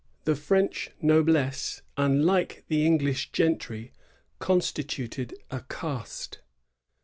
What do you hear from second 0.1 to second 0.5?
The